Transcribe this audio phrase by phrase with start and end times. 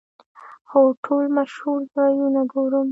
[0.71, 2.79] هو، ټول مشهور ځایونه ګورم